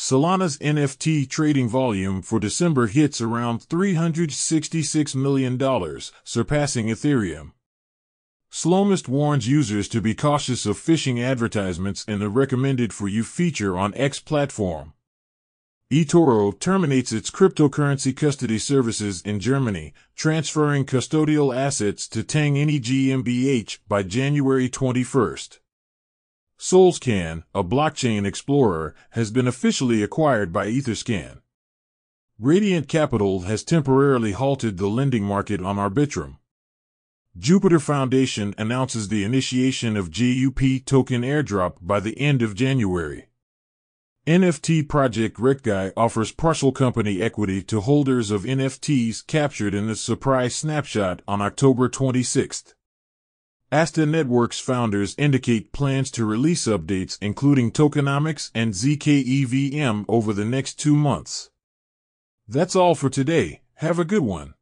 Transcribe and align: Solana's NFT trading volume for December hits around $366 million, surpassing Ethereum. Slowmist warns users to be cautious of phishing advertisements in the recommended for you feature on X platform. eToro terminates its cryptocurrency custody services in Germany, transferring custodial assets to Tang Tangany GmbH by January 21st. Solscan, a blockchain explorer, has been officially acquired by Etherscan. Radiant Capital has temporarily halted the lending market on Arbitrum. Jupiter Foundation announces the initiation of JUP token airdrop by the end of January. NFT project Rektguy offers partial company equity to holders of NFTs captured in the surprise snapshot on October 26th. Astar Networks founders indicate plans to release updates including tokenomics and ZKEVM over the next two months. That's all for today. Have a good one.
Solana's 0.00 0.56
NFT 0.60 1.28
trading 1.28 1.68
volume 1.68 2.22
for 2.22 2.40
December 2.40 2.86
hits 2.86 3.20
around 3.20 3.60
$366 3.68 5.14
million, 5.14 5.58
surpassing 6.24 6.86
Ethereum. 6.86 7.52
Slowmist 8.50 9.08
warns 9.08 9.46
users 9.46 9.88
to 9.88 10.00
be 10.00 10.14
cautious 10.14 10.64
of 10.64 10.78
phishing 10.78 11.22
advertisements 11.22 12.02
in 12.06 12.18
the 12.18 12.30
recommended 12.30 12.94
for 12.94 13.08
you 13.08 13.22
feature 13.22 13.78
on 13.78 13.92
X 13.94 14.20
platform. 14.20 14.94
eToro 15.92 16.58
terminates 16.58 17.12
its 17.12 17.30
cryptocurrency 17.30 18.16
custody 18.16 18.58
services 18.58 19.20
in 19.20 19.38
Germany, 19.38 19.92
transferring 20.16 20.86
custodial 20.86 21.54
assets 21.54 22.08
to 22.08 22.22
Tang 22.22 22.54
Tangany 22.54 22.80
GmbH 22.80 23.80
by 23.86 24.02
January 24.02 24.70
21st. 24.70 25.58
Solscan, 26.60 27.44
a 27.54 27.64
blockchain 27.64 28.26
explorer, 28.26 28.94
has 29.12 29.30
been 29.30 29.48
officially 29.48 30.02
acquired 30.02 30.52
by 30.52 30.66
Etherscan. 30.66 31.40
Radiant 32.38 32.86
Capital 32.86 33.40
has 33.40 33.64
temporarily 33.64 34.32
halted 34.32 34.76
the 34.76 34.86
lending 34.86 35.24
market 35.24 35.62
on 35.62 35.76
Arbitrum. 35.76 36.36
Jupiter 37.34 37.80
Foundation 37.80 38.54
announces 38.58 39.08
the 39.08 39.24
initiation 39.24 39.96
of 39.96 40.10
JUP 40.10 40.84
token 40.84 41.22
airdrop 41.22 41.76
by 41.80 41.98
the 41.98 42.18
end 42.20 42.42
of 42.42 42.54
January. 42.54 43.30
NFT 44.26 44.86
project 44.86 45.38
Rektguy 45.38 45.94
offers 45.96 46.30
partial 46.30 46.72
company 46.72 47.22
equity 47.22 47.62
to 47.62 47.80
holders 47.80 48.30
of 48.30 48.42
NFTs 48.42 49.26
captured 49.26 49.74
in 49.74 49.86
the 49.86 49.96
surprise 49.96 50.56
snapshot 50.56 51.22
on 51.26 51.40
October 51.40 51.88
26th. 51.88 52.74
Astar 53.72 54.08
Networks 54.08 54.58
founders 54.58 55.14
indicate 55.16 55.70
plans 55.70 56.10
to 56.10 56.24
release 56.24 56.66
updates 56.66 57.16
including 57.20 57.70
tokenomics 57.70 58.50
and 58.52 58.74
ZKEVM 58.74 60.06
over 60.08 60.32
the 60.32 60.44
next 60.44 60.74
two 60.74 60.96
months. 60.96 61.50
That's 62.48 62.74
all 62.74 62.96
for 62.96 63.08
today. 63.08 63.60
Have 63.74 64.00
a 64.00 64.04
good 64.04 64.22
one. 64.22 64.54